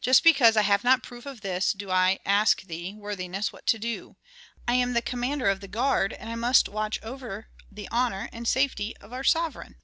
"Just 0.00 0.24
because 0.24 0.56
I 0.56 0.62
have 0.62 0.82
not 0.82 1.04
proof 1.04 1.26
of 1.26 1.40
this 1.42 1.72
do 1.74 1.88
I 1.88 2.18
ask 2.26 2.62
thee, 2.62 2.92
worthiness, 2.98 3.52
what 3.52 3.68
to 3.68 3.78
do. 3.78 4.16
I 4.66 4.74
am 4.74 4.94
the 4.94 5.00
commander 5.00 5.48
of 5.48 5.60
the 5.60 5.68
guard 5.68 6.12
and 6.12 6.28
I 6.28 6.34
must 6.34 6.68
watch 6.68 7.00
over 7.04 7.50
the 7.70 7.88
honor 7.92 8.28
and 8.32 8.48
safety 8.48 8.96
of 8.96 9.12
our 9.12 9.22
sovereign." 9.22 9.76